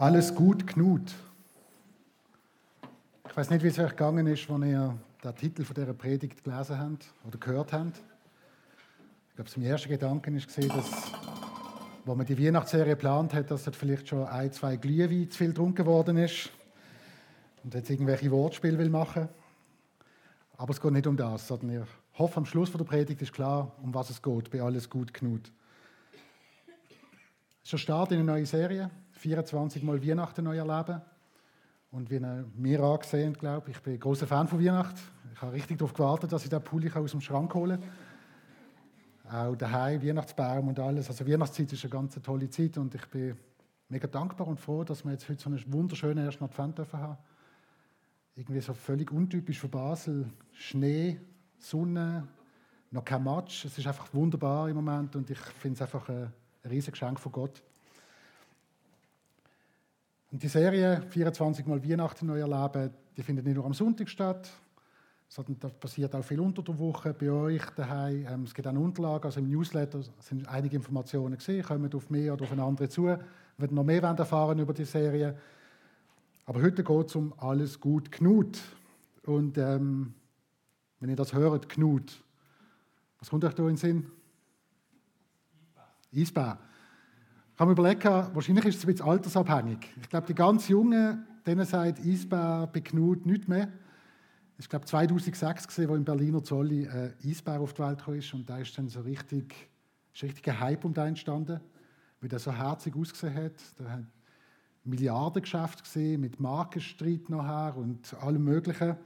[0.00, 1.14] Alles gut, Knut.
[3.28, 6.42] Ich weiß nicht, wie es euch gegangen ist, wenn ihr den Titel von dieser Predigt
[6.42, 8.00] gelesen habt oder gehört habt.
[9.28, 11.12] Ich glaube, mein erster Gedanke gesehen, dass,
[12.06, 15.48] wo man die Weihnachtsserie geplant hat, dass dort vielleicht schon ein, zwei Glühwein zu viel
[15.48, 16.48] getrunken worden ist
[17.62, 19.28] und jetzt irgendwelche Wortspiele will machen.
[20.56, 23.70] Aber es geht nicht um das, sondern ich hoffe, am Schluss der Predigt ist klar,
[23.82, 25.52] um was es geht, bei alles gut, Knut.
[27.62, 28.90] Es ist der Start in eine neue Serie,
[29.20, 31.02] 24 Mal Weihnachten neu erleben.
[31.90, 34.98] Und wie ihr mir angesehen glaube ich, ich bin ein großer Fan von Weihnachten.
[35.34, 37.78] Ich habe richtig darauf gewartet, dass ich den Pulli aus dem Schrank hole.
[39.30, 41.08] Auch daheim, Weihnachtsbaum und alles.
[41.08, 43.36] Also Weihnachtszeit ist eine ganz tolle Zeit und ich bin
[43.88, 47.18] mega dankbar und froh, dass wir jetzt heute so einen wunderschönen ersten Advent dürfen haben.
[48.36, 50.30] Irgendwie so völlig untypisch für Basel.
[50.52, 51.20] Schnee,
[51.58, 52.26] Sonne,
[52.90, 53.66] noch kein Matsch.
[53.66, 56.32] Es ist einfach wunderbar im Moment und ich finde es einfach ein
[56.64, 57.62] riesiges Geschenk von Gott.
[60.30, 64.48] Und die Serie 24 Mal Weihnachten neu erleben, die findet nicht nur am Sonntag statt,
[65.60, 68.26] da passiert auch viel unter der Woche bei euch daheim.
[68.28, 72.32] Ähm, es gibt auch Unterlagen, also im Newsletter sind einige Informationen gesehen, kommen auf mehr
[72.32, 75.36] oder auf eine andere zu, werden noch mehr erfahren über die Serie.
[76.46, 78.60] Aber heute geht es um alles gut Knut.
[79.24, 80.14] Und ähm,
[80.98, 82.22] wenn ihr das hört, Knut,
[83.18, 84.10] was kommt euch da in den Sinn?
[86.12, 86.58] Eisbär.
[87.60, 89.86] Eisbär habe mir überlegt, wahrscheinlich ist es ein bisschen altersabhängig.
[90.00, 93.68] Ich glaube, die ganz Jungen, denen sagt Eisbär bei Knut nichts mehr.
[94.56, 98.48] Ich glaube 2006 gesehen, wo im Berliner Zolli ein Eisbär auf die Welt kam und
[98.48, 99.54] da ist dann so richtig,
[100.14, 101.60] ist richtig ein Hype um den entstanden,
[102.22, 103.62] weil der so herzig ausgesehen hat.
[103.76, 104.04] Da hat
[104.84, 108.96] Milliardengeschäft gesehen mit Markenstreit nachher und allem Möglichen.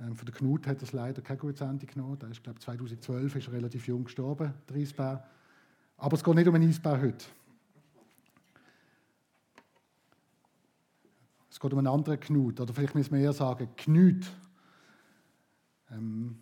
[0.00, 2.18] Ähm, von der Knut hat das leider kein gutes Ende genommen.
[2.18, 5.24] Da ist, glaube 2012 ist relativ jung gestorben, der Eisbär.
[5.96, 7.24] Aber es geht nicht um einen Eisbär heute.
[11.54, 14.26] Es geht um einen anderen Knut, oder vielleicht müssen wir eher sagen Knut.
[15.92, 16.36] Ähm,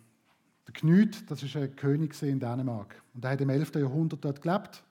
[0.65, 2.99] der Knut, das ist ein König in Dänemark.
[3.13, 3.75] Und er hat im 11.
[3.75, 4.83] Jahrhundert dort gelebt.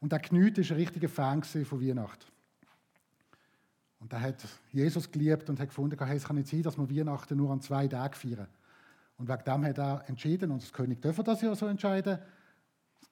[0.00, 2.24] Und der Knut ist ein richtiger Fan von Weihnachten.
[3.98, 6.88] Und er hat Jesus geliebt und hat gefunden, hey, es kann nicht sein, dass wir
[6.88, 8.48] Weihnachten nur an zwei Tagen feiern.
[9.18, 12.18] Und wegen dem hat er entschieden, und das König dürfen das ja so entscheiden,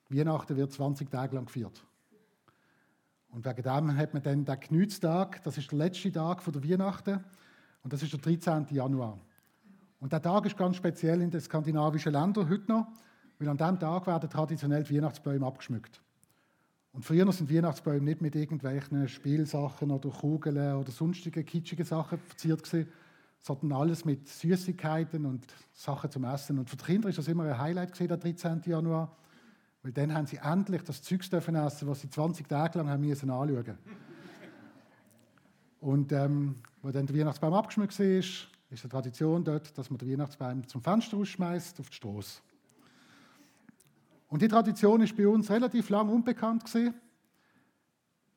[0.08, 1.84] Weihnachten wird 20 Tage lang gefeiert.
[3.30, 7.24] Und wegen dem hat man dann den Knutstag, das ist der letzte Tag der Weihnachten,
[7.82, 8.66] und das ist der 13.
[8.70, 9.18] Januar.
[10.00, 12.86] Und der Tag ist ganz speziell in den skandinavischen Ländern heute noch,
[13.38, 16.00] weil an diesem Tag werden traditionell die Weihnachtsbäume abgeschmückt.
[16.92, 22.62] Und früher sind Weihnachtsbäume nicht mit irgendwelchen Spielsachen oder Kugeln oder sonstigen kitschigen Sachen verziert
[22.62, 22.88] gewesen,
[23.38, 26.58] sondern alles mit Süßigkeiten und Sachen zum Essen.
[26.58, 28.62] Und für die Kinder ist das immer ein Highlight gewesen, der 13.
[28.66, 29.16] Januar.
[29.82, 33.06] Weil dann haben sie endlich das Zeug dürfen essen, was sie 20 Tage lang haben
[33.06, 33.78] müssen anschauen.
[35.80, 40.10] Und ähm, wo dann der Weihnachtsbaum abgeschmückt war, ist die Tradition dort, dass man den
[40.10, 42.40] Weihnachtsbaum zum Fenster rausschmeißt auf die Straße.
[44.28, 46.94] Und die Tradition ist bei uns relativ lang unbekannt gewesen,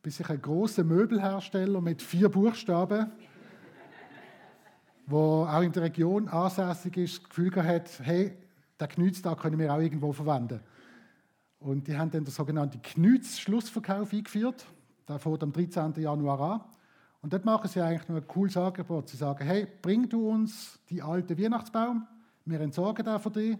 [0.01, 3.11] bis sich ein großer Möbelhersteller mit vier Buchstaben,
[5.05, 8.37] wo auch in der Region ansässig ist, das Gefühl hat, hey,
[8.79, 10.61] den Knütztag können wir auch irgendwo verwenden.
[11.61, 14.65] Und die haben dann den sogenannten Knütz-Schlussverkauf eingeführt.
[15.07, 15.93] Der fängt am 13.
[15.93, 16.61] Januar an.
[17.21, 19.09] Und dort machen sie eigentlich nur ein cooles Angebot.
[19.09, 22.07] Sie sagen, hey, bring du uns die alte Weihnachtsbaum,
[22.45, 23.57] wir entsorgen den für dich.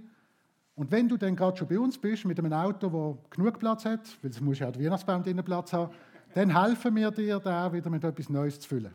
[0.74, 3.86] Und wenn du dann gerade schon bei uns bist, mit einem Auto, das genug Platz
[3.86, 5.94] hat, weil es muss ja auch der Weihnachtsbaum drinnen Platz haben,
[6.34, 8.94] dann helfen wir dir, da wieder mit etwas Neues zu füllen.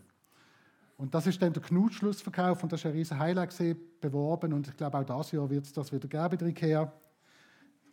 [0.97, 4.67] Und das ist dann der Knutschlussverkauf und das ist ein riesen Highlight gesehen, beworben und
[4.67, 6.93] ich glaube auch dieses Jahr wird es das wieder geben bei der IKEA.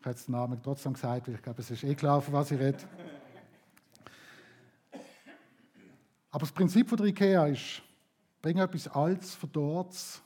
[0.04, 2.34] Ich habe jetzt den Namen trotzdem gesagt, weil ich glaube, es ist eh klar, von
[2.34, 2.78] was ich rede.
[6.30, 7.82] Aber das Prinzip von der IKEA ist,
[8.42, 10.22] bring etwas Altes, Verdorrtes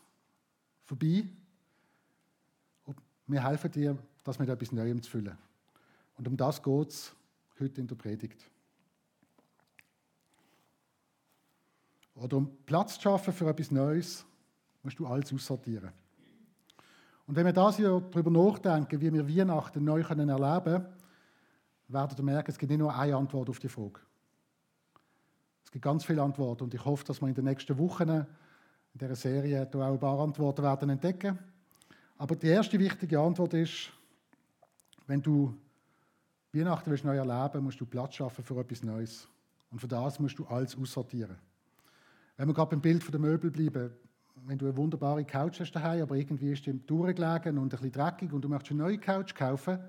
[0.83, 1.27] vorbei
[2.85, 5.37] und wir helfen dir, das mit etwas Neuem zu füllen.
[6.17, 7.15] Und um das geht es
[7.59, 8.49] heute in der Predigt.
[12.15, 14.25] Oder um Platz zu schaffen für etwas Neues,
[14.81, 15.91] musst du alles aussortieren.
[17.27, 20.85] Und wenn wir das hier darüber nachdenken, wie wir Weihnachten neu können erleben können,
[21.89, 23.99] werdet ihr merken, es gibt nicht nur eine Antwort auf die Frage.
[25.63, 28.25] Es gibt ganz viele Antworten und ich hoffe, dass wir in den nächsten Wochen in
[28.93, 31.37] dieser Serie auch ein paar Antworten werden entdecken.
[32.17, 33.91] Aber die erste wichtige Antwort ist,
[35.05, 35.53] wenn du
[36.53, 39.27] Weihnachten willst neu erleben musst du Platz schaffen für etwas Neues.
[39.69, 41.37] Und für das musst du alles aussortieren.
[42.37, 43.91] Wenn wir gerade beim Bild der Möbel bleiben,
[44.45, 47.91] wenn du eine wunderbare Couch hast daheim, aber irgendwie ist die durchgelegen und ein bisschen
[47.91, 49.79] dreckig und du möchtest eine neue Couch kaufen,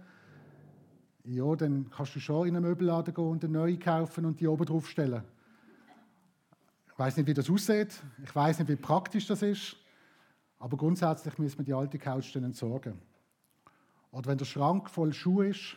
[1.24, 4.46] ja, dann kannst du schon in einen Möbelladen gehen und eine neue kaufen und die
[4.46, 5.22] oben drauf stellen.
[6.90, 8.02] Ich weiß nicht, wie das aussieht.
[8.24, 9.76] Ich weiß nicht, wie praktisch das ist.
[10.58, 12.98] Aber grundsätzlich müssen wir die alte Couch dann entsorgen.
[14.10, 15.76] Oder wenn der Schrank voll Schuhe ist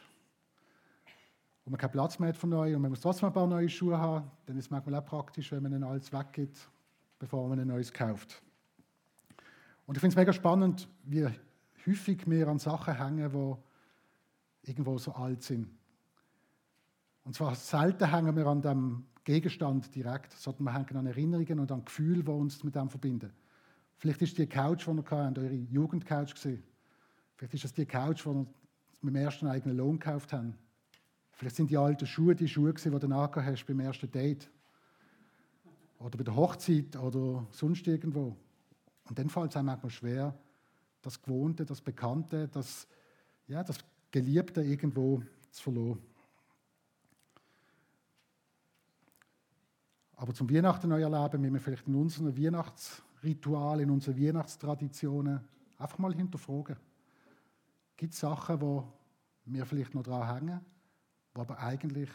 [1.65, 3.69] und man keinen Platz mehr hat für neue und man muss trotzdem ein paar neue
[3.69, 6.69] Schuhe haben, dann ist es manchmal auch praktisch, wenn man dann alles weggibt,
[7.19, 8.41] bevor man ein neues kauft.
[9.91, 11.27] Und ich finde es mega spannend, wie
[11.85, 15.67] häufig wir an Sachen hängen, die irgendwo so alt sind.
[17.25, 21.73] Und zwar selten hängen wir an dem Gegenstand direkt, sondern wir hängen an Erinnerungen und
[21.73, 23.33] an Gefühle, die uns mit dem verbinden.
[23.97, 26.35] Vielleicht ist die Couch, die ihr habt, eure Jugendcouch.
[26.37, 28.47] Vielleicht ist das die Couch, die wir
[29.01, 30.57] mit dem ersten eigenen Lohn gekauft haben.
[31.33, 34.49] Vielleicht sind die alten Schuhe die Schuhe, die du nachher hast beim ersten Date.
[35.99, 38.37] Oder bei der Hochzeit oder sonst irgendwo.
[39.05, 40.37] Und dann fällt es einem manchmal schwer,
[41.01, 42.87] das Gewohnte, das Bekannte, das,
[43.47, 43.77] ja, das
[44.11, 45.21] Geliebte irgendwo
[45.51, 45.99] zu verlieren.
[50.15, 55.41] Aber zum Weihnachten neu erleben, müssen wir vielleicht in unseren Weihnachtsritualen, in unseren Weihnachtstraditionen
[55.79, 56.77] einfach mal hinterfragen.
[57.97, 58.93] Gibt es Sachen, wo
[59.45, 60.61] wir vielleicht noch dran hängen,
[61.35, 62.09] die aber eigentlich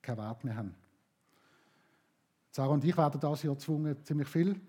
[0.00, 0.74] keinen Wert mehr haben?
[2.52, 4.60] Sarah und ich werden das Jahr gezwungen, ziemlich viel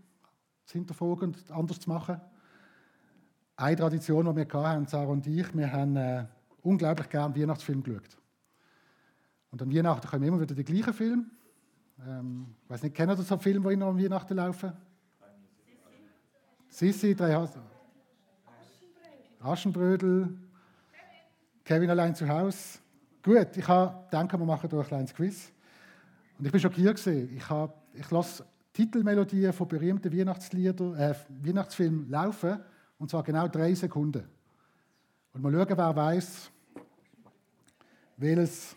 [0.72, 2.20] zu hinterfragen und anders zu machen.
[3.58, 6.26] Eine Tradition, die wir hatten, Sarah und ich, wir haben äh,
[6.64, 8.18] unglaublich gerne Weihnachtsfilm geschaut.
[9.52, 11.26] Und an Weihnachten kommen immer wieder die gleichen Filme.
[12.08, 14.72] Ähm, ich weiß nicht, kennen Sie so Filme, die noch an Weihnachten laufen?
[16.70, 17.62] Sissi, drei Hasen.
[19.42, 20.38] Aschenbrödel.
[21.66, 22.80] Kevin allein zu Hause.
[23.22, 25.52] Gut, ich denke, wir machen durch ein kleines Quiz.
[26.40, 27.36] Und ich bin schockiert gewesen.
[27.36, 27.46] Ich,
[28.00, 28.46] ich lasse
[28.82, 32.60] Titelmelodien von berühmten Weihnachtslieder, äh, Weihnachtsfilmen laufen,
[32.98, 34.28] und zwar genau drei Sekunden.
[35.34, 36.52] Und mal schauen, wer weiß,
[38.18, 38.76] welches.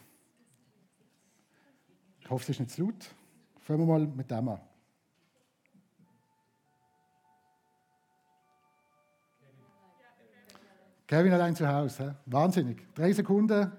[2.21, 3.15] Ich hoffe, es ist nicht zu laut.
[3.61, 4.61] Fangen wir mal mit dem an.
[11.07, 12.17] Kevin allein zu Hause.
[12.27, 12.95] Wahnsinnig.
[12.95, 13.73] Drei Sekunden.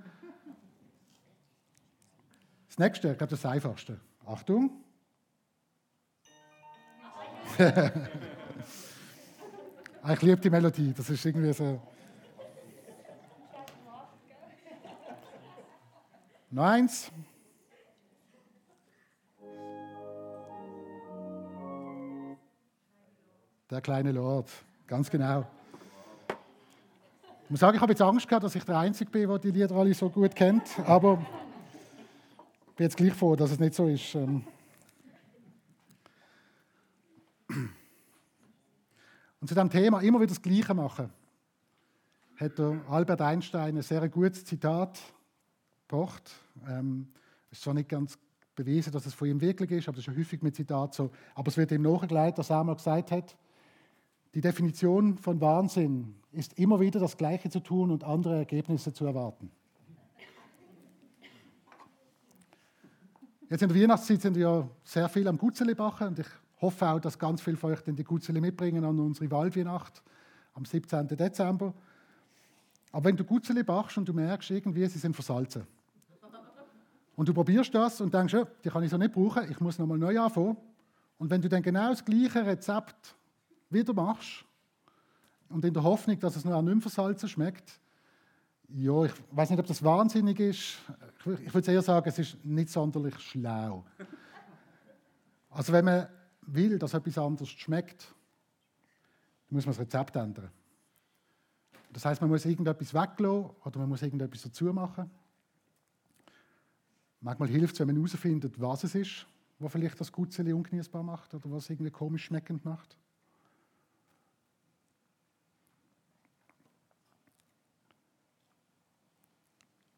[2.67, 3.99] Das nächste, ich glaube, das einfachste.
[4.25, 4.84] Achtung.
[10.13, 10.93] Ich liebe die Melodie.
[10.95, 11.81] Das ist irgendwie so.
[16.51, 17.11] Noch eins.
[23.69, 24.49] Der kleine Lord,
[24.87, 25.45] ganz genau.
[27.43, 29.51] Ich muss sagen, ich habe jetzt Angst gehabt, dass ich der Einzige bin, der die
[29.51, 31.19] Lieder alle so gut kennt, aber
[32.69, 34.17] ich bin jetzt gleich froh, dass es nicht so ist.
[39.45, 41.07] Und zu dem Thema immer wieder das Gleiche machen,
[42.37, 44.99] hat der Albert Einstein ein sehr gutes Zitat
[45.87, 46.31] gebracht.
[46.67, 47.09] Ähm,
[47.51, 48.17] ist zwar nicht ganz
[48.55, 51.11] bewiesen, dass es von ihm wirklich ist, aber es ist ja häufig mit Zitat so.
[51.35, 53.37] Aber es wird ihm nachgelegt, dass er einmal gesagt hat,
[54.33, 59.05] die Definition von Wahnsinn ist immer wieder das Gleiche zu tun und andere Ergebnisse zu
[59.05, 59.51] erwarten.
[63.47, 66.27] Jetzt in der Weihnachtszeit sind wir ja sehr viel am Gutzeli bachen und ich
[66.65, 70.01] hoffe auch, dass ganz viele von euch die Gutzeli mitbringen an unsere Waldweihnacht
[70.53, 71.07] am 17.
[71.07, 71.73] Dezember.
[72.91, 75.67] Aber wenn du Gutzeli bachst und du merkst irgendwie, sie sind versalzen
[77.15, 79.77] und du probierst das und denkst, ja, die kann ich so nicht brauchen, ich muss
[79.77, 80.57] nochmal neu anfangen.
[81.17, 83.15] Und wenn du dann genau das gleiche Rezept
[83.69, 84.43] wieder machst
[85.49, 87.79] und in der Hoffnung, dass es noch nicht mehr versalzen schmeckt,
[88.69, 90.77] ja, ich weiß nicht, ob das wahnsinnig ist.
[91.45, 93.85] Ich würde eher sagen, es ist nicht sonderlich schlau.
[95.49, 96.07] Also wenn man
[96.47, 98.13] will, dass etwas anders schmeckt,
[99.47, 100.51] dann muss man das Rezept ändern.
[101.91, 105.09] Das heißt, man muss irgendetwas weglassen oder man muss irgendetwas dazu machen.
[107.21, 109.25] Manchmal hilft es, wenn man herausfindet, was es ist,
[109.59, 112.97] was vielleicht das Gutzeli ungenießbar macht oder was irgendwie komisch schmeckend macht.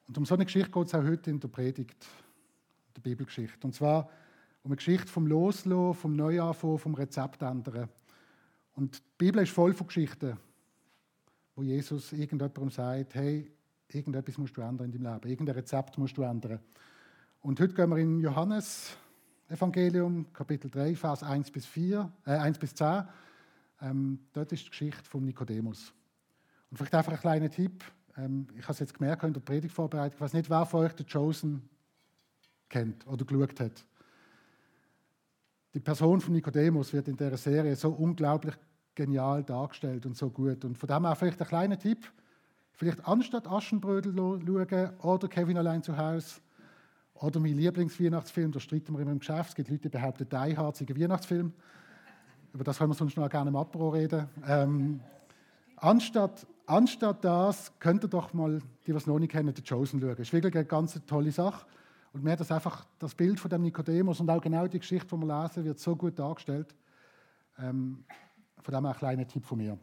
[0.07, 2.07] Und um so eine Geschichte geht es auch heute in der Predigt,
[2.95, 3.67] der Bibelgeschichte.
[3.67, 4.09] Und zwar
[4.67, 7.87] um eine Geschichte vom Loslassen, vom Neuanfangen, vom Rezept ändern.
[8.73, 10.37] Und die Bibel ist voll von Geschichten,
[11.55, 13.49] wo Jesus irgendjemandem sagt, hey,
[13.87, 16.59] irgendetwas musst du ändern in deinem Leben, irgendein Rezept musst du ändern.
[17.39, 18.97] Und heute gehen wir in Johannes
[19.47, 23.05] Evangelium, Kapitel 3, Vers 1 bis, 4, äh, 1 bis 10.
[23.81, 25.93] Ähm, dort ist die Geschichte von Nikodemus.
[26.69, 27.85] Und vielleicht einfach ein kleiner Tipp.
[28.17, 30.91] Ähm, ich habe es jetzt gemerkt in der Predigtvorbereitung, ich weiß nicht, wer von euch
[30.91, 31.69] den Chosen
[32.67, 33.85] kennt oder geschaut hat.
[35.73, 38.55] Die Person von Nikodemus wird in der Serie so unglaublich
[38.95, 40.65] genial dargestellt und so gut.
[40.65, 42.11] Und von dem her vielleicht ein kleiner Tipp.
[42.71, 46.41] Vielleicht anstatt Aschenbrödel schauen oder Kevin allein zu Hause
[47.15, 49.49] Oder mein Lieblingsweihnachtsfilm, da streiten wir immer im Geschäft.
[49.49, 51.53] Es gibt Leute, die behaupten, Die Hard Weihnachtsfilm.
[52.53, 54.27] Über das können wir sonst noch gerne im Apro reden.
[54.47, 54.99] Ähm,
[55.75, 59.99] anstatt, anstatt das, könnt ihr doch mal, die, die es noch nicht kennen, The Chosen
[59.99, 60.11] schauen.
[60.11, 61.65] Das ist wirklich eine ganz tolle Sache.
[62.13, 65.07] Und mir hat das einfach, das Bild von dem Nikodemus und auch genau die Geschichte,
[65.15, 66.73] die wir lesen, wird so gut dargestellt.
[67.59, 68.03] Ähm,
[68.61, 69.77] von dem ein kleiner Tipp von mir.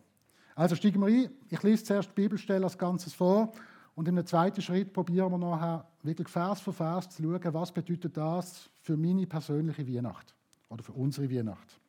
[0.54, 1.30] Also steigen wir ein.
[1.48, 3.52] Ich lese zuerst die Bibelstelle als Ganzes vor
[3.94, 7.72] und in einem zweiten Schritt probieren wir nachher wirklich Vers für Vers zu schauen, was
[7.72, 10.34] bedeutet das für meine persönliche Weihnacht
[10.68, 11.80] oder für unsere Weihnacht.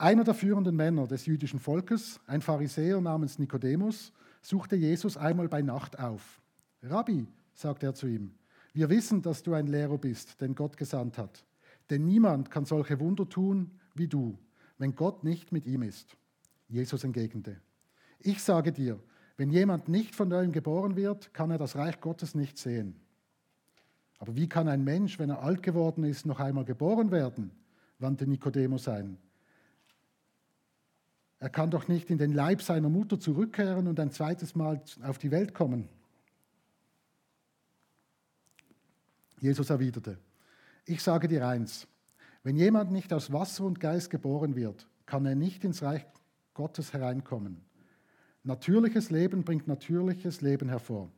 [0.00, 5.62] Einer der führenden Männer des jüdischen Volkes, ein Pharisäer namens Nikodemus, suchte Jesus einmal bei
[5.62, 6.40] Nacht auf.
[6.82, 8.34] Rabbi, sagte er zu ihm,
[8.72, 11.44] wir wissen, dass du ein Lehrer bist, den Gott gesandt hat.
[11.90, 14.38] Denn niemand kann solche Wunder tun wie du,
[14.78, 16.16] wenn Gott nicht mit ihm ist.
[16.68, 17.56] Jesus entgegnete,
[18.20, 19.00] ich sage dir,
[19.36, 22.96] wenn jemand nicht von neuem geboren wird, kann er das Reich Gottes nicht sehen.
[24.18, 27.52] Aber wie kann ein Mensch, wenn er alt geworden ist, noch einmal geboren werden?
[28.00, 29.18] wandte Nikodemus ein.
[31.40, 35.18] Er kann doch nicht in den Leib seiner Mutter zurückkehren und ein zweites Mal auf
[35.18, 35.88] die Welt kommen.
[39.40, 40.18] Jesus erwiderte,
[40.84, 41.86] ich sage dir eins,
[42.42, 46.04] wenn jemand nicht aus Wasser und Geist geboren wird, kann er nicht ins Reich
[46.54, 47.60] Gottes hereinkommen.
[48.42, 51.10] Natürliches Leben bringt natürliches Leben hervor.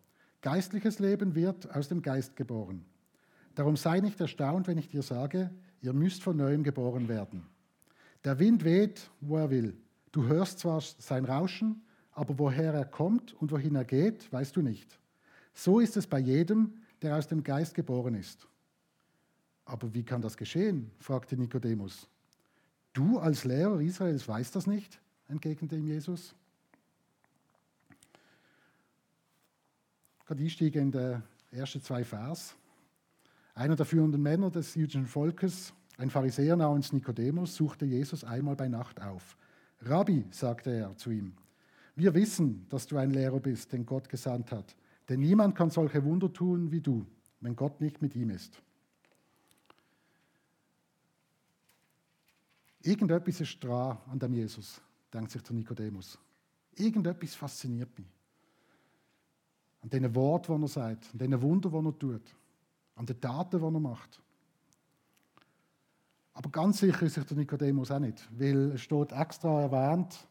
[0.42, 2.84] Geistliches Leben wird aus dem Geist geboren.
[3.54, 5.50] Darum sei nicht erstaunt, wenn ich dir sage,
[5.80, 7.46] ihr müsst von neuem geboren werden.
[8.24, 9.76] Der Wind weht, wo er will.
[10.12, 14.62] Du hörst zwar sein Rauschen, aber woher er kommt und wohin er geht, weißt du
[14.62, 14.98] nicht.
[15.54, 18.46] So ist es bei jedem, der aus dem Geist geboren ist.
[19.64, 20.90] Aber wie kann das geschehen?
[20.98, 22.08] fragte Nikodemus.
[22.92, 25.00] Du als Lehrer Israels weißt das nicht?
[25.28, 26.34] entgegnete ihm Jesus.
[30.26, 32.56] Gerade einsteigen in die ersten zwei Vers.
[33.54, 38.68] Einer der führenden Männer des jüdischen Volkes, ein Pharisäer namens Nikodemus, suchte Jesus einmal bei
[38.68, 39.36] Nacht auf.
[39.82, 41.32] Rabbi, sagte er zu ihm,
[41.96, 44.76] wir wissen, dass du ein Lehrer bist, den Gott gesandt hat.
[45.08, 47.04] Denn niemand kann solche Wunder tun wie du,
[47.40, 48.60] wenn Gott nicht mit ihm ist.
[52.82, 54.80] Irgendetwas ist dran an dem Jesus,
[55.12, 56.18] denkt sich der Nikodemus.
[56.76, 58.08] Irgendetwas fasziniert mich.
[59.82, 62.36] An den Worten, die er sagt, an den Wunder, die er tut,
[62.94, 64.22] an den Taten, die er macht.
[66.32, 70.26] Aber ganz sicher ist sich der Nikodemus auch nicht, weil es steht extra erwähnt,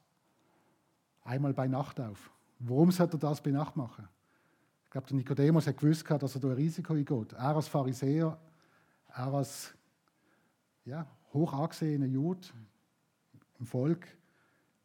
[1.24, 2.32] einmal bei Nacht auf.
[2.60, 4.08] Warum sollte er das bei Nacht machen?
[4.86, 7.34] Ich glaube, der Nikodemus hat gewusst, dass er da ein Risiko eingeht.
[7.34, 8.40] Er als Pharisäer,
[9.14, 9.74] er als
[10.86, 12.48] ja, hoch angesehener Jude
[13.60, 14.08] im Volk,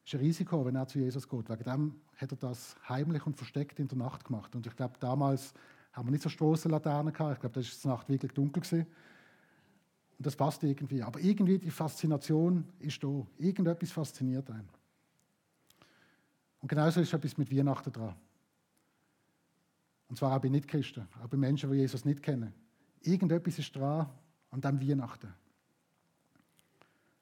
[0.05, 1.49] ist ein Risiko, wenn er zu Jesus geht.
[1.49, 4.55] Wegen dem hat er das heimlich und versteckt in der Nacht gemacht.
[4.55, 5.55] Und ich glaube, damals
[5.93, 7.35] haben wir nicht so Strassenlaternen gehabt.
[7.35, 8.87] Ich glaube, das ist die Nacht wirklich dunkel gewesen.
[10.19, 11.03] Und das passt irgendwie.
[11.03, 13.27] Aber irgendwie die Faszination ist da.
[13.39, 14.69] Irgendetwas fasziniert einen.
[16.61, 18.15] Und genauso ist etwas mit Weihnachten dran.
[20.09, 22.53] Und zwar auch bei Nichtchristen, auch bei Menschen, die Jesus nicht kennen.
[23.01, 24.09] Irgendetwas ist dran
[24.51, 25.35] an diesem Weihnachten.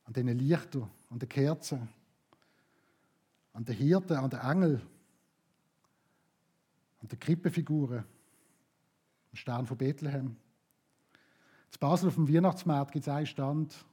[0.05, 1.89] An diesen Lichtern, an den Kerzen,
[3.53, 4.83] an den Hirten, an den Engeln,
[7.01, 10.37] an den Krippenfiguren, am Stern von Bethlehem.
[11.73, 13.85] In Basel auf dem Weihnachtsmarkt gibt es einen Stand,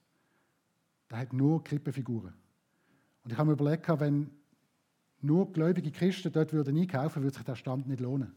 [1.10, 2.34] der hat nur Krippenfiguren.
[3.24, 4.30] Und ich habe mir überlegt, wenn
[5.22, 8.36] nur gläubige Christen dort würden einkaufen, würde sich der Stand nicht lohnen.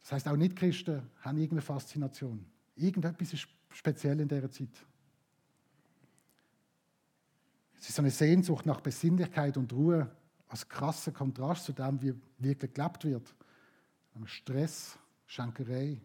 [0.00, 2.44] Das heißt, auch Nicht-Christen haben irgendeine Faszination.
[2.74, 4.84] Irgendetwas ist speziell in dieser Zeit.
[7.78, 10.10] Es ist eine Sehnsucht nach Besinnlichkeit und Ruhe
[10.48, 13.34] als krasser Kontrast zu dem, wie wirklich gelebt wird.
[14.24, 16.00] Stress, Schankerei,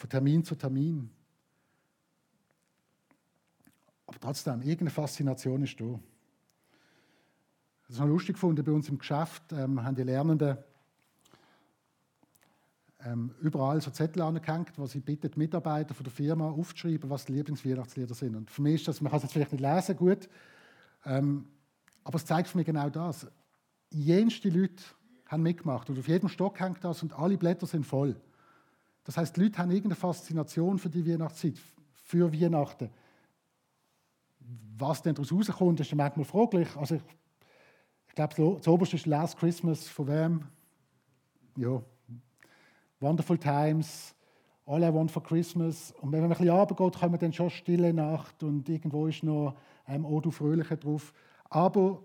[0.00, 1.10] von Termin zu Termin.
[4.06, 6.00] Aber trotzdem, irgendeine Faszination ist da.
[7.82, 10.56] Das ist noch lustig gefunden, bei uns im Geschäft ähm, haben die Lernenden
[13.04, 17.34] ähm, überall so Zettel angehängt, wo sie bittet, Mitarbeiter von der Firma aufzuschreiben, was die
[17.34, 18.36] Lieblingsweihnachtslieder sind.
[18.36, 20.30] Und für mich ist das, man kann es jetzt vielleicht nicht lesen, gut,
[21.04, 21.46] ähm,
[22.04, 23.26] aber es zeigt für mich genau das.
[23.90, 24.82] Jenste Leute
[25.26, 28.18] haben mitgemacht und auf jedem Stock hängt das und alle Blätter sind voll.
[29.04, 31.58] Das heißt, die Leute haben irgendeine Faszination für die Weihnachtszeit,
[31.94, 32.90] für Weihnachten.
[34.76, 36.68] Was denn daraus rauskommt, ist manchmal fraglich.
[36.76, 37.02] Also ich,
[38.08, 40.44] ich glaube, das oberste ist Last Christmas, von wem?
[41.56, 41.82] Ja,
[43.00, 44.14] Wonderful Times,
[44.66, 45.92] All I Want for Christmas.
[46.00, 49.56] Und wenn man ein bisschen runtergeht, kommen dann schon Stille Nacht und irgendwo ist noch
[49.84, 51.12] ein ähm, O du Fröhliche drauf.
[51.48, 52.02] Aber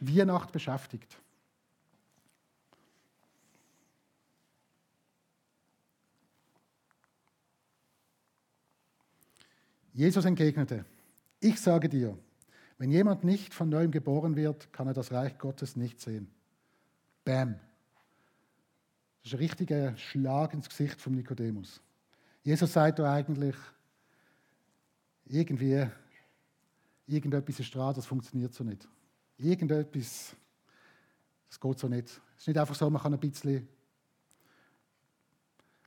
[0.00, 1.20] Weihnacht beschäftigt.
[10.00, 10.86] Jesus entgegnete,
[11.40, 12.18] ich sage dir,
[12.78, 16.30] wenn jemand nicht von neuem geboren wird, kann er das Reich Gottes nicht sehen.
[17.22, 17.60] Bam.
[19.22, 21.82] Das ist ein richtiger Schlag ins Gesicht von Nikodemus.
[22.42, 23.54] Jesus sagt da eigentlich,
[25.26, 25.86] irgendwie,
[27.06, 28.88] irgendetwas ist dran, das funktioniert so nicht.
[29.36, 30.34] Irgendetwas,
[31.50, 32.08] das geht so nicht.
[32.08, 33.68] Es ist nicht einfach so, man kann ein bisschen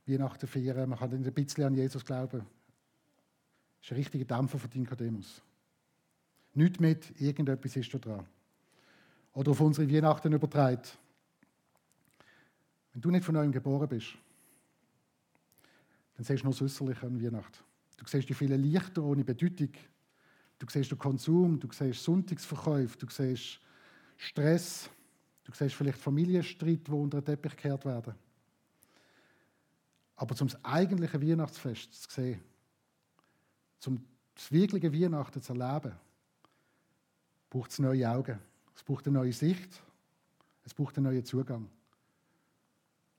[0.06, 2.46] Weihnachten feiern, man kann ein bisschen an Jesus glauben.
[3.84, 5.42] Das ist ein richtiger Dämpfer von Nikodemus.
[6.54, 8.26] Nicht mit, irgendetwas ist da dran.
[9.34, 10.96] Oder auf unsere Weihnachten übertreibt.
[12.94, 14.14] Wenn du nicht von neuem geboren bist,
[16.14, 17.58] dann siehst du nur süßerlich an Weihnachten.
[17.98, 19.72] Du siehst die vielen Lichter ohne Bedeutung.
[20.58, 23.60] Du siehst den Konsum, du siehst Sonntagsverkäufe, du siehst
[24.16, 24.88] Stress,
[25.42, 28.14] du siehst vielleicht Familienstreit, wo unter den Teppich gekehrt werden.
[30.16, 32.40] Aber zum eigentlichen Weihnachtsfest zu sehen,
[33.84, 34.02] zum
[34.34, 35.92] das wirkliche Weihnachten zu erleben,
[37.50, 38.38] braucht es neue Augen,
[38.74, 39.82] es braucht eine neue Sicht,
[40.64, 41.68] es braucht einen neuen Zugang.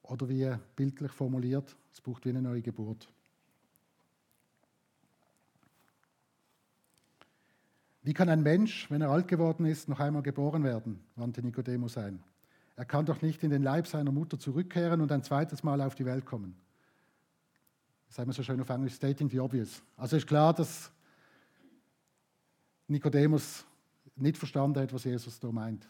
[0.01, 3.07] Oder wie bildlich formuliert, es braucht wie eine neue Geburt.
[8.01, 10.99] Wie kann ein Mensch, wenn er alt geworden ist, noch einmal geboren werden?
[11.15, 12.23] wandte Nikodemus ein.
[12.75, 15.95] Er kann doch nicht in den Leib seiner Mutter zurückkehren und ein zweites Mal auf
[15.95, 16.55] die Welt kommen.
[18.15, 19.83] Sagen wir so schön auf Englisch, stating the obvious.
[19.97, 20.89] Also ist klar, dass
[22.87, 23.65] Nikodemus
[24.15, 25.85] nicht verstanden hat, was Jesus da meint.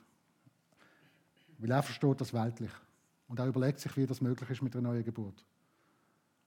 [1.59, 2.71] Weil er versteht das weltlich.
[3.27, 5.45] Und er überlegt sich, wie das möglich ist mit einer neuen Geburt.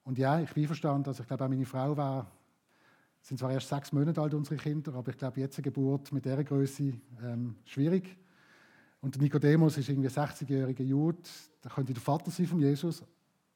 [0.03, 2.29] Und ja, ich bin verstanden, also ich glaube auch meine Frau war,
[3.23, 6.25] sind zwar erst sechs Monate alt, unsere Kinder, aber ich glaube, jetzt eine Geburt mit
[6.25, 6.93] dieser Größe
[7.23, 8.17] ähm, schwierig.
[9.01, 11.23] Und Nikodemus ist irgendwie 60-jähriger Jude,
[11.63, 13.05] der könnte der Vater sein von Jesus.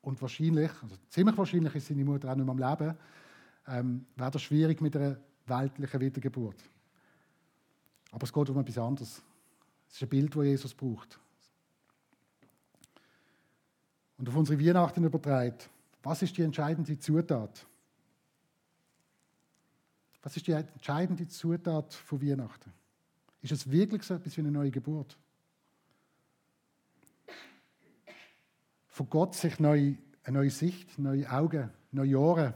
[0.03, 2.97] Und wahrscheinlich, also ziemlich wahrscheinlich ist seine Mutter auch nicht mehr am Leben,
[3.69, 6.57] ähm, wäre das schwierig mit einer weltlichen Wiedergeburt.
[8.11, 9.23] Aber es geht um etwas anderes.
[9.89, 11.19] Es ist ein Bild, das Jesus braucht.
[14.19, 15.71] Und auf unsere Weihnachten übertreibt.
[16.03, 17.65] Was ist die entscheidende Zutat?
[20.23, 22.73] Was ist die entscheidende Zutat von Weihnachten?
[23.41, 25.17] Ist es wirklich so etwas wie eine neue Geburt?
[28.93, 32.53] Von Gott sich neu, eine neue Sicht, neue Augen, neue Ohren,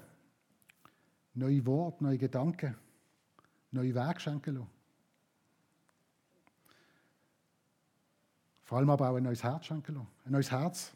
[1.32, 2.76] neue Worte, neue Gedanken,
[3.70, 4.70] neue Wege schenken lassen.
[8.64, 10.08] Vor allem aber auch ein neues Herz schenken lassen.
[10.26, 10.92] Ein neues Herz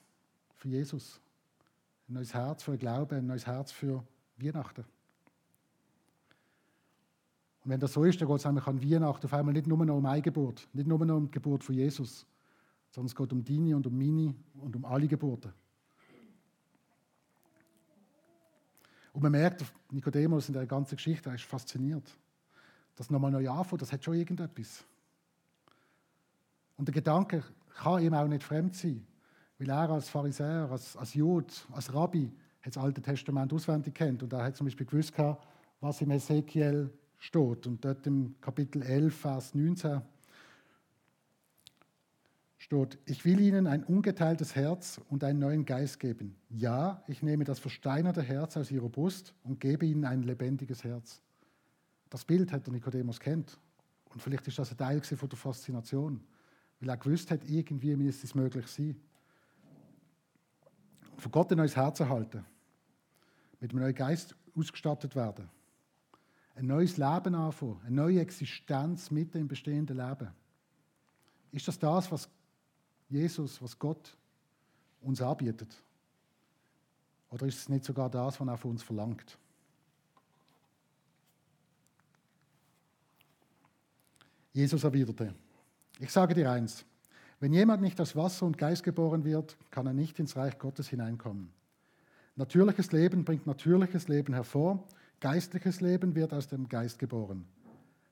[0.57, 1.19] für Jesus.
[2.09, 4.05] Ein neues Herz für Glauben, ein neues Herz für
[4.37, 4.85] Weihnachten.
[7.65, 9.87] Und wenn das so ist, dann geht es eigentlich an Weihnachten auf einmal nicht nur
[9.87, 12.27] noch um eine Geburt, nicht nur noch um die Geburt von Jesus,
[12.91, 15.53] sondern es geht um deine und um meine und um alle Geburten.
[19.13, 22.17] Und man merkt, Nikodemus in der ganzen Geschichte, er ist fasziniert.
[22.97, 24.85] Das nochmal neu anfangen, das hat schon irgendetwas.
[26.77, 27.43] Und der Gedanke
[27.77, 29.07] kann ihm auch nicht fremd sein,
[29.59, 34.23] weil er als Pharisäer, als, als Jude, als Rabbi hat das Alte Testament auswendig kennt
[34.23, 35.15] und er hat zum Beispiel gewusst,
[35.81, 37.67] was im Ezekiel steht.
[37.67, 40.03] Und dort im Kapitel 11, Vers 19
[42.61, 46.37] steht, ich will ihnen ein ungeteiltes Herz und einen neuen Geist geben.
[46.49, 51.21] Ja, ich nehme das versteinerte Herz aus ihrer Brust und gebe ihnen ein lebendiges Herz.
[52.09, 53.59] Das Bild hat der Nikodemus kennt.
[54.13, 56.21] Und vielleicht ist das ein Teil von der Faszination
[56.81, 58.97] weil er gewusst hat, irgendwie müsste es möglich sein.
[61.17, 62.45] Von Gott ein neues Herz erhalten,
[63.61, 65.49] mit einem neuen Geist ausgestattet werden,
[66.55, 70.31] ein neues Leben anfangen, eine neue Existenz mitten im bestehenden Leben.
[71.53, 72.31] Ist das das, was
[73.11, 74.17] Jesus, was Gott
[75.03, 75.77] uns anbietet?
[77.31, 79.37] Oder ist es nicht sogar das, was er von uns verlangt?
[84.53, 85.35] Jesus erwiderte,
[85.99, 86.85] ich sage dir eins,
[87.39, 90.89] wenn jemand nicht aus Wasser und Geist geboren wird, kann er nicht ins Reich Gottes
[90.89, 91.51] hineinkommen.
[92.37, 94.85] Natürliches Leben bringt natürliches Leben hervor,
[95.21, 97.47] geistliches Leben wird aus dem Geist geboren.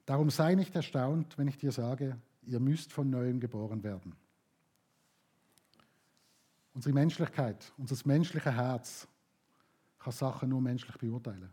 [0.07, 4.15] Darum sei nicht erstaunt, wenn ich dir sage, ihr müsst von neuem geboren werden.
[6.79, 9.09] Unsere Menschlichkeit, unser menschliches Herz
[9.99, 11.51] kann Sachen nur menschlich beurteilen.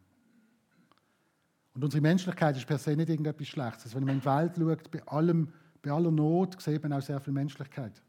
[1.74, 3.96] Und unsere Menschlichkeit ist per se nicht irgendetwas Schlechtes.
[3.96, 7.20] Wenn man in die Welt schaut, bei allem, bei aller Not sieht man auch sehr
[7.20, 8.04] viel Menschlichkeit.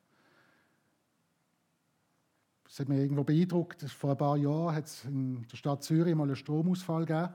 [2.64, 3.80] Das hat mich irgendwo beeindruckt.
[3.84, 7.32] Vor ein paar Jahren hat es in der Stadt Zürich mal einen Stromausfall gegeben,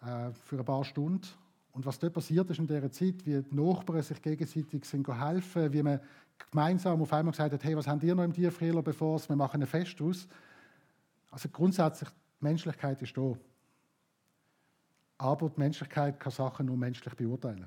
[0.00, 1.28] äh, für ein paar Stunden.
[1.74, 5.72] Und was dort passiert ist in dieser Zeit, wie die Nachbarn sich gegenseitig sind helfen,
[5.72, 6.00] wie man
[6.50, 9.60] gemeinsam auf einmal gesagt hat, hey, was habt ihr noch im Tiefkühler, bevor wir machen
[9.60, 10.28] ein Fest aus.
[11.32, 13.36] Also grundsätzlich, die Menschlichkeit ist da.
[15.18, 17.66] aber die Menschlichkeit kann Sachen nur menschlich beurteilen.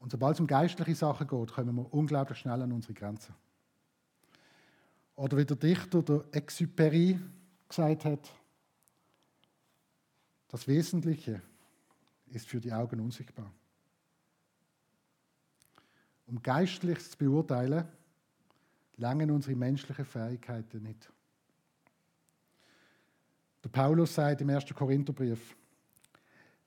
[0.00, 3.34] Und sobald es um geistliche Sachen geht, kommen wir unglaublich schnell an unsere Grenzen.
[5.16, 7.18] Oder wie der Dichter der Exupéry
[7.68, 8.30] gesagt hat,
[10.54, 11.42] das Wesentliche
[12.26, 13.52] ist für die Augen unsichtbar.
[16.28, 17.88] Um Geistliches zu beurteilen,
[18.96, 21.10] langen unsere menschlichen Fähigkeiten nicht.
[23.64, 24.72] Der Paulus sagt im 1.
[24.72, 25.56] Korintherbrief,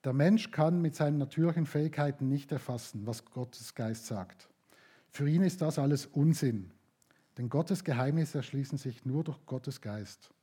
[0.03, 4.49] der Mensch kann mit seinen natürlichen Fähigkeiten nicht erfassen, was Gottes Geist sagt.
[5.11, 6.73] Für ihn ist das alles Unsinn,
[7.37, 10.33] denn Gottes Geheimnisse erschließen sich nur durch Gottes Geist.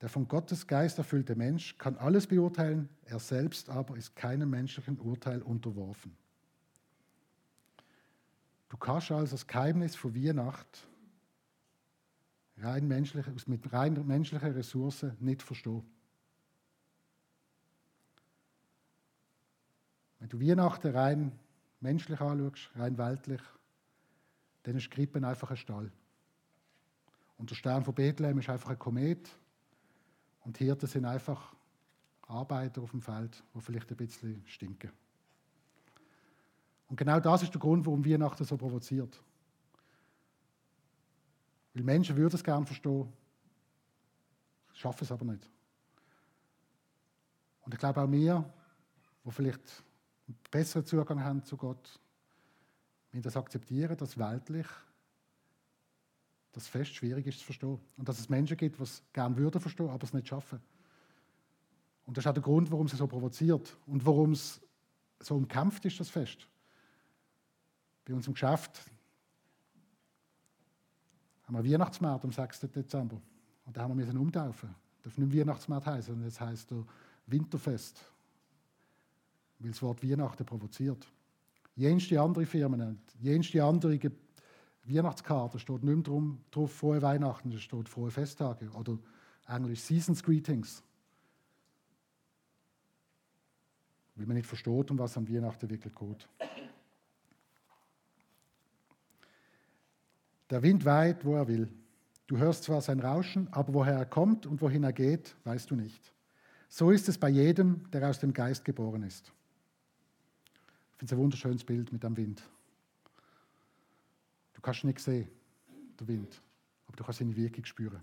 [0.00, 4.98] Der von Gottes Geist erfüllte Mensch kann alles beurteilen, er selbst aber ist keinem menschlichen
[4.98, 6.16] Urteil unterworfen.
[8.68, 10.86] Du kannst also das Geheimnis von Weihnacht
[12.58, 15.82] rein menschliche, mit rein menschlicher Ressource nicht verstehen.
[20.18, 21.38] Wenn du Weihnachten rein
[21.80, 23.40] menschlich anschaust, rein weltlich,
[24.64, 25.90] dann ist Krippen einfach ein Stall.
[27.36, 29.30] Und der Stern von Bethlehem ist einfach ein Komet.
[30.48, 31.54] Und Hirten sind einfach
[32.22, 34.90] Arbeiter auf dem Feld, die vielleicht ein bisschen stinken.
[36.88, 39.22] Und genau das ist der Grund, warum Weihnachten so provoziert.
[41.74, 43.12] Weil Menschen würden es gerne verstehen,
[44.72, 45.50] schaffen es aber nicht.
[47.60, 48.50] Und ich glaube auch wir,
[49.26, 49.84] die vielleicht
[50.28, 52.00] einen besseren Zugang haben zu Gott,
[53.12, 54.66] müssen das akzeptieren, dass weltlich
[56.58, 57.78] das Fest schwierig ist zu verstehen.
[57.96, 60.60] Und dass es Menschen gibt, die es gerne würden verstehen, aber es nicht schaffen.
[62.04, 64.60] Und das ist auch der Grund, warum es so provoziert und warum es
[65.20, 66.48] so umkämpft ist, das Fest.
[68.04, 68.80] Bei uns im Geschäft
[71.44, 72.60] haben wir Weihnachtsmarkt am 6.
[72.60, 73.20] Dezember.
[73.64, 74.74] Und da haben wir müssen umtaufen.
[75.02, 76.84] Das darf nicht Weihnachtsmarkt heißen, sondern das heißt der
[77.26, 78.02] Winterfest.
[79.58, 81.06] Weil das Wort Weihnachten provoziert.
[81.76, 83.98] Jenste andere Firmen, jenste andere
[84.88, 88.98] Weihnachtskarte steht nicht mehr drauf frohe Weihnachten, da steht frohe Festtage oder
[89.46, 90.82] Englisch Seasons Greetings.
[94.14, 96.28] Weil man nicht versteht, um was an Weihnachten wirklich geht.
[100.50, 101.68] Der Wind weht, wo er will.
[102.26, 105.76] Du hörst zwar sein Rauschen, aber woher er kommt und wohin er geht, weißt du
[105.76, 106.12] nicht.
[106.68, 109.32] So ist es bei jedem, der aus dem Geist geboren ist.
[110.92, 112.42] Ich finde es ein wunderschönes Bild mit dem Wind.
[114.58, 115.28] Du kannst nicht sehen,
[116.00, 116.42] der Wind,
[116.88, 118.02] aber du kannst seine Wirkung spüren.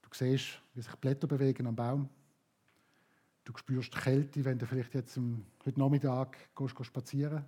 [0.00, 2.08] Du siehst, wie sich Blätter bewegen am Baum.
[3.42, 5.18] Du spürst die Kälte, wenn du vielleicht jetzt
[5.66, 7.44] heute Nachmittag gehst, gehst spazieren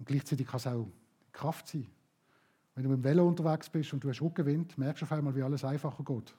[0.00, 0.88] Und gleichzeitig kann es auch
[1.30, 1.86] Kraft sein.
[2.74, 5.36] Wenn du mit dem Velo unterwegs bist und du hast Rückenwind, merkst du auf einmal,
[5.36, 6.34] wie alles einfacher geht.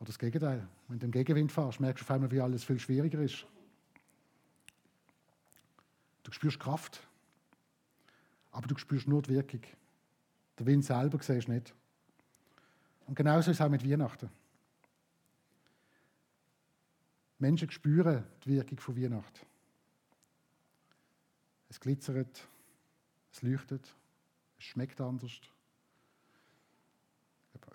[0.00, 0.68] Oder das Gegenteil.
[0.88, 3.46] Wenn du im Gegenwind fährst, merkst du auf einmal, wie alles viel schwieriger ist.
[6.26, 7.06] Du spürst Kraft,
[8.50, 9.60] aber du spürst nur die Wirkung.
[10.58, 11.72] Der Wind selber siehst du nicht.
[13.06, 14.28] Und genauso ist es auch mit Weihnachten.
[17.38, 19.46] Menschen spüren die Wirkung von Weihnachten.
[21.68, 22.48] Es glitzert,
[23.30, 23.94] es leuchtet,
[24.58, 25.40] es schmeckt anders.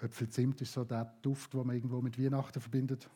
[0.01, 3.09] Äpfelzimt ist so der Duft, den man irgendwo mit Weihnachten verbindet.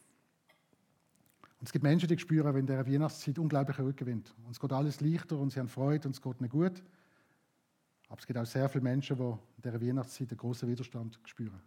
[1.66, 4.32] Und es gibt Menschen, die spüren, wenn der Weihnachtszeit unglaublich Rückgewinnt.
[4.46, 6.84] Und es geht alles leichter und sie haben Freude und es geht nicht gut.
[8.08, 11.60] Aber es gibt auch sehr viele Menschen, die in dieser Weihnachtszeit einen großen Widerstand spüren.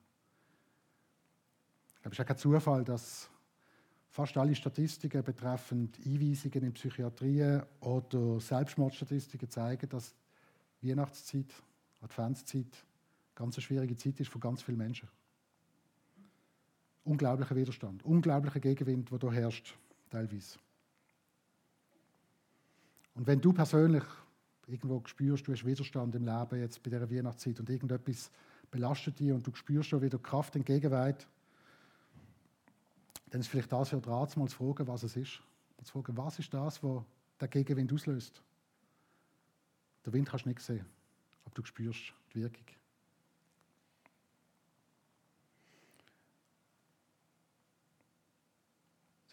[1.96, 3.28] Ich glaube, es ist auch kein Zufall, dass
[4.08, 10.14] fast alle Statistiken betreffend Einweisungen in Psychiatrien oder Selbstmordstatistiken zeigen, dass
[10.80, 11.52] Weihnachtszeit,
[12.02, 12.84] Adventszeit,
[13.34, 15.08] ganz eine schwierige Zeit ist für ganz viele Menschen.
[17.02, 19.76] Unglaublicher Widerstand, unglaublicher Gegenwind, der da herrscht,
[20.10, 20.58] teilweise.
[23.14, 24.04] Und wenn du persönlich
[24.66, 28.30] irgendwo spürst, du hast Widerstand im Leben jetzt bei dieser Weihnachtszeit und irgendetwas
[28.70, 31.26] belastet dich und du spürst schon wieder Kraft entgegenweit,
[33.30, 35.40] dann ist vielleicht das für dran, mal zu fragen, was es ist.
[35.82, 37.02] zu fragen, was ist das, was
[37.40, 38.42] der Gegenwind auslöst.
[40.04, 40.86] Der Wind kannst du nicht sehen,
[41.44, 42.66] aber du spürst die Wirkung.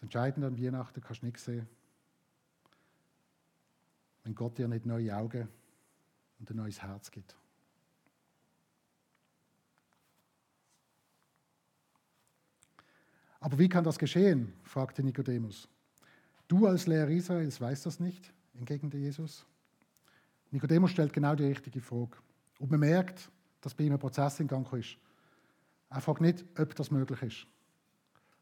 [0.06, 1.66] Das Entscheidende an Weihnachten kannst du nicht sehen,
[4.22, 5.48] wenn Gott dir nicht neue Augen
[6.38, 7.34] und ein neues Herz gibt.
[13.40, 14.52] Aber wie kann das geschehen?
[14.62, 15.68] fragte Nikodemus.
[16.46, 19.44] Du als Lehrer Israels weißt das nicht, entgegnete Jesus.
[20.52, 22.16] Nikodemus stellt genau die richtige Frage.
[22.60, 23.28] Und man merkt,
[23.60, 24.98] dass bei ihm ein Prozess in Gang ist.
[25.90, 27.46] Er fragt nicht, ob das möglich ist,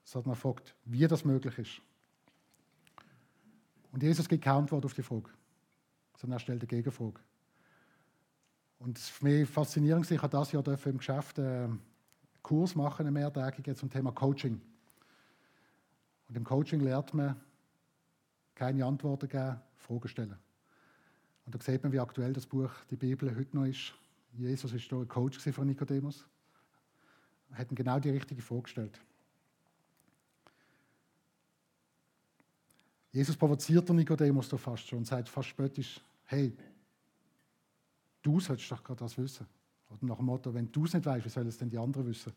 [0.05, 1.81] sondern er fragt, wie das möglich ist.
[3.93, 5.31] Und Jesus gibt keine Antwort auf die Frage,
[6.17, 7.21] sondern er stellt eine Gegenfrage.
[8.79, 11.81] Und für mich faszinierend, ich habe das Jahr im Geschäft einen
[12.43, 14.61] Kurs machen, einen mehrtägigen zum Thema Coaching.
[16.29, 17.41] Und im Coaching lernt man,
[18.55, 20.37] keine Antworten geben, Fragen stellen.
[21.47, 23.95] Und da sieht man, wie aktuell das Buch, die Bibel, heute noch ist.
[24.33, 26.27] Jesus war da ein Coach von Nikodemus.
[27.51, 28.91] Er hat ihm genau die richtige Frage
[33.15, 36.53] Jesus provoziert den Nikodemus da fast schon und sagt fast spöttisch: Hey,
[38.21, 39.47] du solltest doch gerade das wissen.
[39.89, 42.09] Oder nach dem Motto: Wenn du es nicht weißt, wie sollen es denn die anderen
[42.09, 42.33] wissen?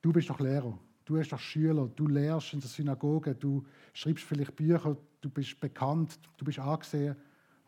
[0.00, 4.24] Du bist doch Lehrer, du bist doch Schüler, du lehrst in der Synagoge, du schreibst
[4.24, 7.14] vielleicht Bücher, du bist bekannt, du bist angesehen.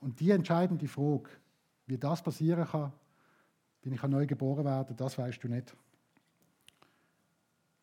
[0.01, 1.29] Und die entscheidende Frage,
[1.85, 2.95] wie das passieren kann,
[3.83, 5.77] wenn ich neu geboren werde, das weißt du nicht.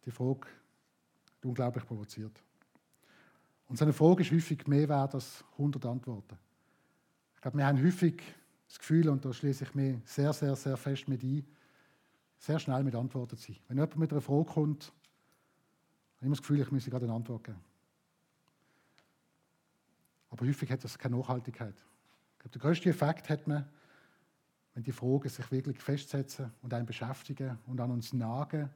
[0.05, 0.47] Die Frage,
[1.43, 2.41] die unglaublich provoziert.
[3.67, 6.37] Und so eine Frage ist häufig mehr wert als 100 Antworten.
[7.35, 8.21] Ich glaube, wir haben häufig
[8.67, 11.45] das Gefühl, und da schließe ich mich sehr, sehr, sehr fest mit ein,
[12.37, 13.61] sehr schnell mit Antworten zu sein.
[13.67, 14.95] Wenn jemand mit einer Frage kommt, habe
[16.17, 17.59] ich immer das Gefühl, ich müsse gerade eine Antwort geben.
[20.29, 21.75] Aber häufig hat das keine Nachhaltigkeit.
[22.33, 23.67] Ich glaube, der größte Effekt hat man,
[24.73, 28.69] wenn die Fragen sich wirklich festsetzen und einen beschäftigen und an uns nagen.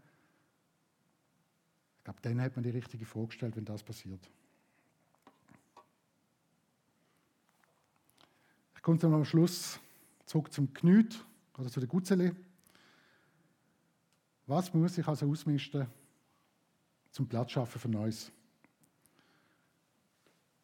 [1.98, 4.28] Ich glaube, dann hat man die richtige Frage gestellt, wenn das passiert.
[8.82, 9.80] Ich komme dann am Schluss
[10.26, 12.32] zurück zum Knüt, also zu der Gutzeli.
[14.48, 15.86] Was muss ich also ausmisten
[17.12, 18.32] zum Platz schaffen für Neues?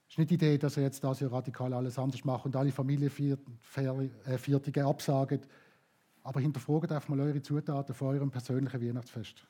[0.07, 2.55] Es ist nicht die Idee, dass ihr jetzt das hier radikal alles anders macht und
[2.55, 5.41] alle Familienviertige absagen.
[6.23, 9.45] Aber hinterfragt einfach mal eure Zutaten vor eurem persönlichen Weihnachtsfest.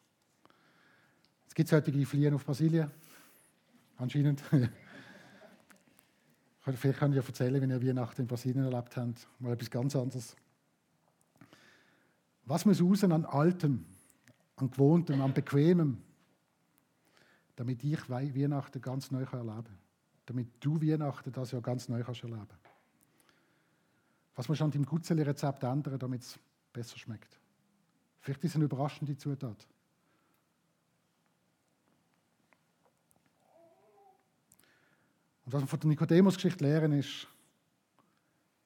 [1.47, 2.91] Es gibt solche, die fliehen auf Brasilien.
[3.95, 4.43] Anscheinend.
[6.75, 9.27] Vielleicht könnt ihr erzählen, wenn ihr Weihnachten in Brasilien erlebt habt.
[9.39, 10.35] Mal etwas ganz anderes.
[12.43, 13.85] Was muss raus an Altem,
[14.57, 16.01] an Gewohntem, an Bequemem,
[17.55, 19.77] damit ich Weihnachten ganz neu erleben kann?
[20.25, 22.47] Damit du Weihnachten das ja ganz neu kannst erleben
[24.35, 26.37] Was muss an deinem Gutzeli-Rezept ändern, damit es
[26.73, 27.39] besser schmeckt?
[28.19, 29.65] Vielleicht ist es eine überraschende Zutat.
[35.47, 37.25] Und was wir von der Nikodemus-Geschichte lernen, ist,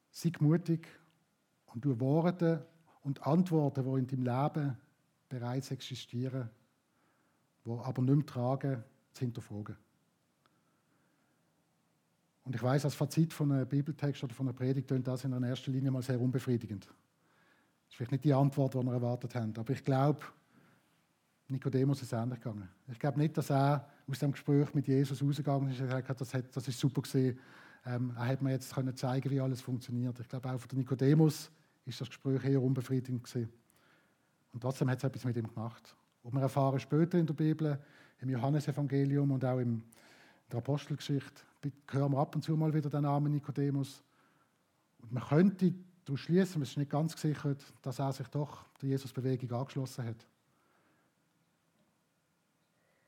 [0.10, 0.88] sei mutig
[1.68, 2.66] und du Worte
[3.04, 4.78] und Antworten, die in deinem Leben
[5.30, 6.50] bereits existieren,
[7.64, 9.78] die aber nicht mehr tragen, zu hinterfragen.
[12.46, 15.44] Und ich weiß, als Fazit von einem Bibeltext oder von einer Predigt klingt das in
[15.44, 16.86] erster Linie mal sehr unbefriedigend.
[16.86, 16.96] Das
[17.90, 20.26] ist vielleicht nicht die Antwort, die wir erwartet haben, aber ich glaube,
[21.48, 22.68] Nikodemus ist ähnlich gegangen.
[22.92, 26.56] Ich glaube nicht, dass er aus dem Gespräch mit Jesus rausgegangen ist und gesagt hat,
[26.56, 27.40] das, ist super gesehen.
[27.86, 30.20] Ähm, er hat mir jetzt können zeigen, wie alles funktioniert.
[30.20, 31.52] Ich glaube, auch für Nikodemus
[31.86, 33.50] ist das Gespräch eher unbefriedigend gewesen.
[34.54, 35.96] Und trotzdem hat es etwas mit ihm gemacht.
[36.24, 37.80] Und wir erfahren später in der Bibel,
[38.20, 39.82] im Johannesevangelium und auch in
[40.52, 41.42] der Apostelgeschichte,
[41.90, 44.04] hören wir ab und zu mal wieder den Namen Nikodemus.
[45.02, 45.74] Und man könnte
[46.06, 50.28] daraus schließen, es ist nicht ganz gesichert, dass er sich doch der Jesus-Bewegung angeschlossen hat.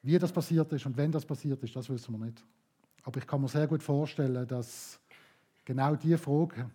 [0.03, 2.43] Wie das passiert ist und wenn das passiert ist, das wissen wir nicht.
[3.03, 4.99] Aber ich kann mir sehr gut vorstellen, dass
[5.63, 6.69] genau diese Frage,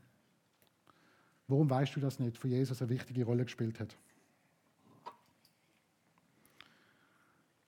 [1.47, 3.95] warum weißt du das nicht, für Jesus eine wichtige Rolle gespielt hat.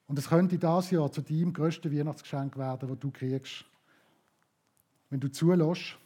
[0.07, 3.65] Und es könnte das Jahr zu deinem größten Weihnachtsgeschenk werden, das du kriegst.
[5.09, 5.97] Wenn du zulässt,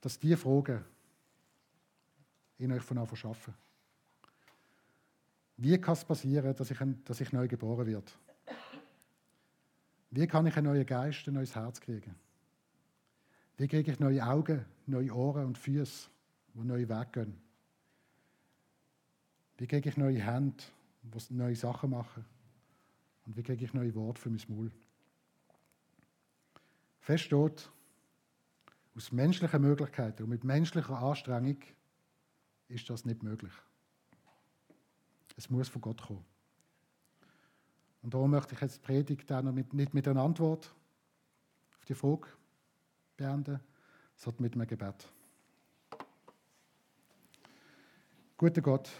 [0.00, 0.84] dass diese Fragen
[2.58, 3.54] in euch von Anfang schaffen.
[5.56, 8.10] Wie kann es passieren, dass ich, dass ich neu geboren werde?
[10.10, 12.14] Wie kann ich einen neuen Geist, ein neues Herz kriegen?
[13.56, 16.08] Wie kriege ich neue Augen, neue Ohren und Füße,
[16.54, 17.40] die neue Wege gehen?
[19.58, 20.62] Wie kriege ich neue Hände,
[21.02, 22.24] die neue Sachen machen?
[23.26, 24.70] Und wie kriege ich neue Worte für mein Maul?
[27.00, 27.70] Fest steht,
[28.96, 31.58] aus menschlichen Möglichkeiten und mit menschlicher Anstrengung
[32.68, 33.52] ist das nicht möglich.
[35.36, 36.24] Es muss von Gott kommen.
[38.02, 40.74] Und darum möchte ich jetzt die Predigt auch mit, nicht mit einer Antwort
[41.78, 42.28] auf die Frage
[43.16, 43.60] beenden,
[44.16, 45.08] sondern mit einem Gebet.
[48.36, 48.90] Guter Gott,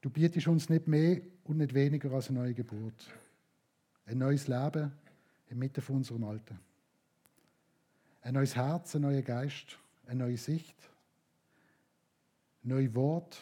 [0.00, 3.06] du bietest uns nicht mehr und nicht weniger als eine neue Geburt.
[4.06, 4.92] Ein neues Leben
[5.48, 6.58] inmitten von unserem Alten.
[8.22, 10.76] Ein neues Herz, ein neuer Geist, eine neue Sicht,
[12.64, 13.36] ein neues Wort,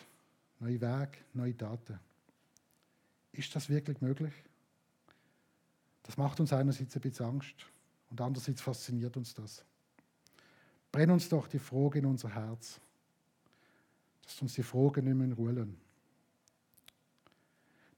[0.61, 1.99] neue Wege, neue Daten.
[3.33, 4.33] Ist das wirklich möglich?
[6.05, 7.67] Das macht uns einerseits ein bisschen Angst
[8.11, 9.65] und andererseits fasziniert uns das.
[10.93, 12.81] Brenn uns doch die Frage in unser Herz,
[14.23, 15.77] dass uns die Fragen nicht mehr in Ruhe lassen.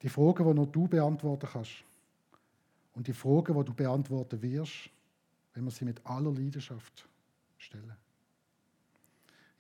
[0.02, 1.84] Die Fragen, die nur du beantworten kannst.
[2.94, 4.88] Und die Fragen, die du beantworten wirst,
[5.52, 7.06] wenn wir sie mit aller Leidenschaft
[7.58, 7.96] stellen.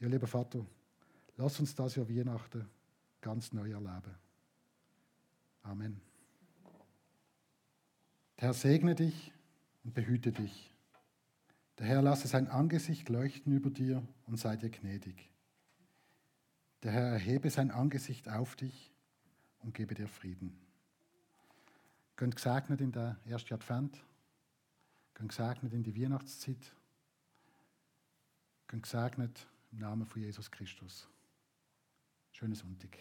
[0.00, 0.64] Ja, lieber Vater,
[1.36, 2.66] lass uns das Jahr Weihnachten
[3.26, 4.14] ganz neu erleben.
[5.64, 6.00] Amen.
[8.36, 9.32] Der Herr segne dich
[9.82, 10.72] und behüte dich.
[11.78, 15.28] Der Herr lasse sein Angesicht leuchten über dir und sei dir gnädig.
[16.84, 18.94] Der Herr erhebe sein Angesicht auf dich
[19.58, 20.56] und gebe dir Frieden.
[22.14, 24.04] Könnt gesegnet in der ersten Advent,
[25.14, 26.76] könnt gesegnet in die Weihnachtszeit,
[28.68, 31.08] könnt gesegnet im Namen von Jesus Christus.
[32.30, 32.96] Schönen Sonntag.